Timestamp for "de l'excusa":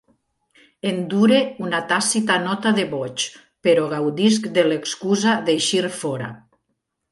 4.59-5.37